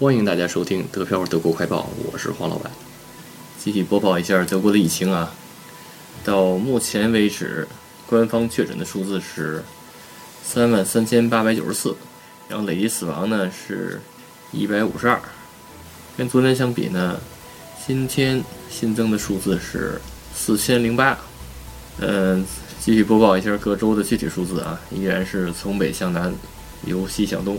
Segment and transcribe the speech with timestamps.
[0.00, 2.70] 欢迎大家收听德漂德国快报，我是黄老板。
[3.58, 5.34] 继续播报一下德国的疫情啊，
[6.22, 7.66] 到目前为止，
[8.06, 9.60] 官方确诊的数字是
[10.44, 11.96] 三万三千八百九十四，
[12.48, 14.00] 然后累计死亡呢是
[14.52, 15.20] 一百五十二。
[16.16, 17.18] 跟昨天相比呢，
[17.84, 18.40] 今天
[18.70, 20.00] 新增的数字是
[20.32, 21.18] 四千零八。
[21.98, 22.46] 嗯，
[22.80, 26.32] 继续播报一下各州的具体数字啊，依然是从北向南，
[26.84, 27.58] 由西向东。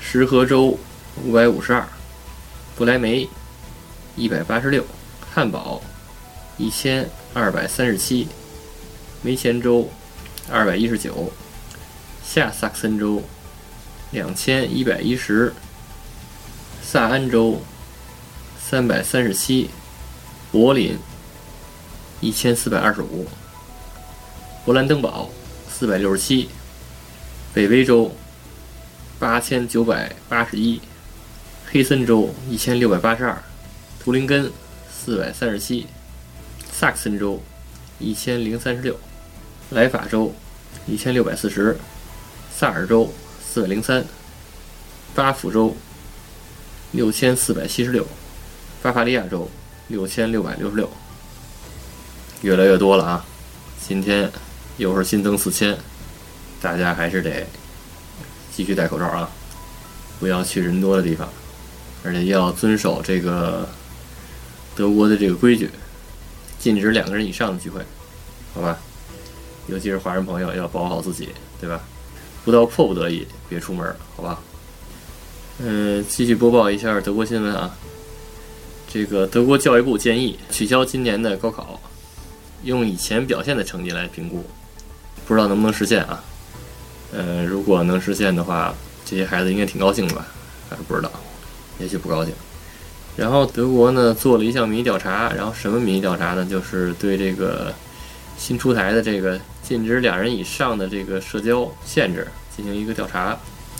[0.00, 0.76] 石河州。
[1.24, 1.86] 五百五十二，
[2.76, 3.28] 不来梅
[4.16, 4.86] 一百八十六，
[5.32, 5.82] 汉堡
[6.56, 8.28] 一千二百三十七，
[9.20, 9.90] 梅前州
[10.50, 11.32] 二百一十九，
[12.24, 13.22] 下萨克森州
[14.12, 15.52] 两千一百一十，
[16.82, 17.60] 萨安州
[18.58, 19.68] 三百三十七，
[20.50, 20.96] 柏林
[22.20, 23.26] 一千四百二十五，
[24.64, 25.28] 勃兰登堡
[25.68, 26.48] 四百六十七，
[27.52, 28.14] 北威州
[29.18, 30.80] 八千九百八十一。
[31.72, 33.40] 黑森州一千六百八十二，
[34.02, 34.50] 图林根
[34.92, 35.86] 四百三十七，
[36.72, 37.40] 萨克森州
[38.00, 38.98] 一千零三十六，
[39.70, 40.34] 莱法州
[40.88, 41.78] 一千六百四十，
[42.52, 44.04] 萨尔州四百零三，
[45.14, 45.76] 巴甫州
[46.90, 48.04] 六千四百七十六，
[48.82, 49.48] 巴伐利亚州
[49.86, 50.90] 六千六百六十六，
[52.42, 53.24] 越来越多了啊！
[53.86, 54.28] 今天
[54.76, 55.78] 又是新增四千，
[56.60, 57.46] 大家还是得
[58.52, 59.30] 继续戴口罩啊，
[60.18, 61.28] 不要去人多的地方。
[62.02, 63.68] 而且要遵守这个
[64.74, 65.70] 德国的这个规矩，
[66.58, 67.82] 禁止两个人以上的聚会，
[68.54, 68.78] 好吧？
[69.68, 71.28] 尤其是华人朋友要保护好自己，
[71.60, 71.80] 对吧？
[72.44, 74.40] 不到迫不得已别出门，好吧？
[75.58, 77.76] 嗯，继续播报一下德国新闻啊。
[78.88, 81.80] 这个德国教育部建议取消今年的高考，
[82.64, 84.44] 用以前表现的成绩来评估，
[85.26, 86.24] 不知道能不能实现啊？
[87.12, 88.74] 呃，如果能实现的话，
[89.04, 90.26] 这些孩子应该挺高兴的吧？
[90.68, 91.12] 还是不知道。
[91.80, 92.34] 也许不高兴。
[93.16, 96.46] 然后德国呢做了一项民意调查，然后什么民意调查呢？
[96.48, 97.74] 就是对这个
[98.38, 103.36] 新出台的这个禁止两人以上的这个社交限制进行一个调查。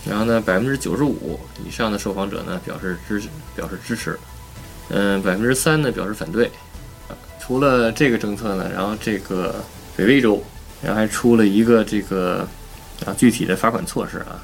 [0.08, 3.22] 然后呢，百分之九十五以上的受访者呢表示支
[3.54, 4.18] 表示支持，
[4.88, 6.50] 嗯，百分之三呢表示反对。
[7.38, 9.62] 除了这个政策呢，然后这个
[9.96, 10.42] 北威州，
[10.82, 12.46] 然后还出了一个这个
[13.04, 14.42] 啊具体的罚款措施啊。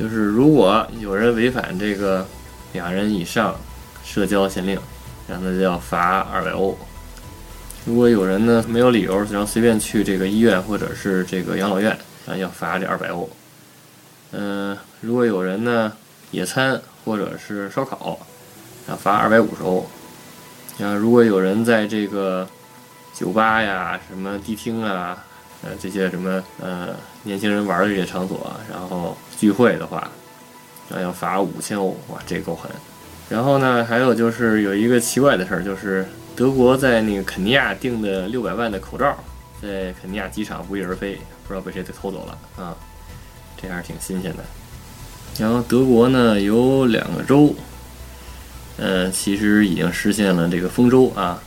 [0.00, 2.26] 就是如果有人违反这个
[2.72, 3.54] 两人以上
[4.02, 4.80] 社交限令，
[5.28, 6.74] 然后就要罚二百欧。
[7.84, 11.94] 如果有人呢没有理由，然后随便去这个医院或者是这个养老院，
[12.26, 13.28] 啊要罚这二百欧。
[14.32, 15.92] 嗯，如果有人呢
[16.30, 18.18] 野餐或者是烧烤，
[18.88, 19.86] 要罚二百五十欧。
[20.78, 22.48] 然后如果有人在这个
[23.12, 25.26] 酒吧呀、什么迪厅啊。
[25.62, 26.88] 呃，这些什么呃
[27.22, 30.10] 年轻人玩的这些场所，然后聚会的话，
[30.88, 32.70] 那要罚五千欧，哇，这够狠。
[33.28, 39.16] 然后呢，还有就是有一个奇怪的事儿，就是德国在那个肯尼亚订的六百万的口罩，
[39.62, 42.74] 在肯尼亚机场不翼而飞，不知道被谁给偷走了啊，
[43.60, 44.42] 这还是挺新鲜的。
[45.38, 47.54] 然后德国呢有两个州，
[48.78, 51.40] 呃，其实已经实现了这个封州啊。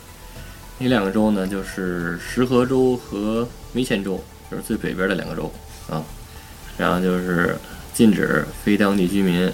[0.78, 4.18] 那两个州呢，就是石河州和梅前州，
[4.50, 5.52] 就是最北边的两个州
[5.90, 6.02] 啊。
[6.78, 7.56] 然后就是
[7.92, 9.52] 禁止非当地居民，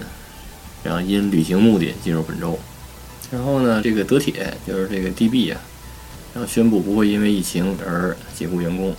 [0.83, 2.57] 然后因旅行目的进入本州。
[3.31, 5.61] 然后呢，这个德铁就是这个 DB 啊，
[6.33, 8.95] 然后宣布不会因为疫情而解雇员工。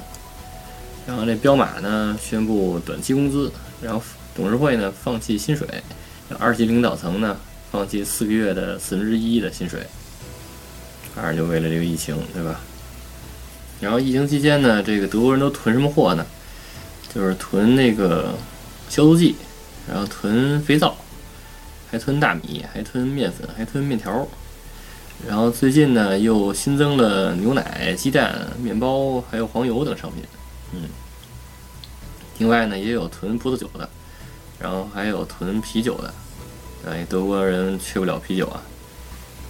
[1.07, 3.51] 然后这彪马呢，宣布短期工资。
[3.81, 4.01] 然后
[4.37, 5.67] 董事会呢，放弃薪水。
[6.39, 7.37] 二级领导层呢，
[7.71, 9.81] 放弃四个月的四分之一的薪水。
[11.15, 12.61] 反正就为了这个疫情，对吧？
[13.83, 16.25] 然后疫情期间呢，这个德国人都囤什么货呢？
[17.13, 18.33] 就是囤那个
[18.89, 19.35] 消毒剂，
[19.89, 20.95] 然后囤肥皂，
[21.91, 24.27] 还囤大米，还囤面粉，还囤面条。
[25.29, 30.23] 然后最近呢，又新增了牛奶、鸡蛋、面包，还有黄油等商品。
[30.73, 30.89] 嗯。
[32.39, 33.89] 另外呢，也有囤葡萄酒的，
[34.61, 36.15] 然后还有囤啤酒的。
[36.89, 38.63] 哎，德国人缺不了啤酒啊。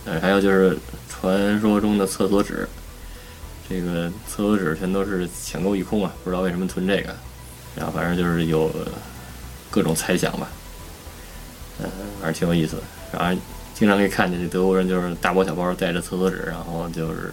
[0.07, 0.77] 哎，还有就是
[1.09, 2.69] 传说中的厕所纸，
[3.73, 6.13] 这个厕所纸全都是抢购一空啊！
[6.23, 7.15] 不知道为什么囤这个，
[7.75, 8.71] 然后反正就是有
[9.71, 10.49] 各种猜想吧，
[11.81, 11.89] 嗯，
[12.21, 12.83] 反正挺有意思的。
[13.13, 13.41] 然后
[13.75, 17.33] 经常可以看见这德国人就是大包小包带着厕所纸，然后就是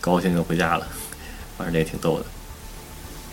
[0.00, 0.86] 高兴就回家了，
[1.56, 2.26] 反正这也挺逗的。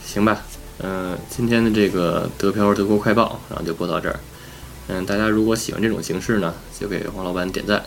[0.05, 0.41] 行吧，
[0.79, 4.19] 嗯，今天的这个德漂德国快报，然后就播到这儿。
[4.87, 7.83] 嗯，大家如果喜欢这种形式呢，就给黄老板点赞。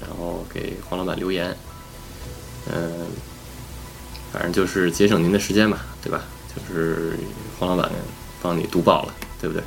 [0.00, 1.56] 然后给黄老板留言，
[2.66, 3.06] 嗯，
[4.34, 6.24] 反正就是节省您的时间嘛，对吧？
[6.52, 7.16] 就是
[7.56, 7.88] 黄老板
[8.42, 9.62] 帮你读报了，对不对？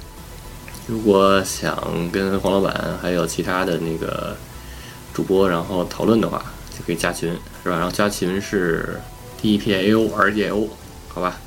[0.88, 4.36] 如果想跟黄老板还有其他的那个
[5.14, 6.44] 主播然后讨论的话，
[6.78, 7.32] 就可以加群，
[7.64, 7.78] 是吧？
[7.78, 9.00] 然后加群是
[9.42, 10.68] D P A O R J O，
[11.08, 11.38] 好吧？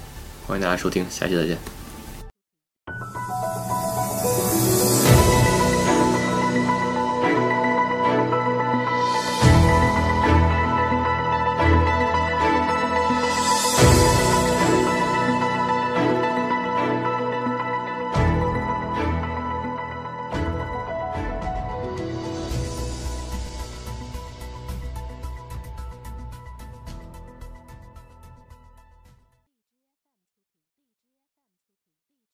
[0.47, 1.59] 欢迎大家收听，下期再见。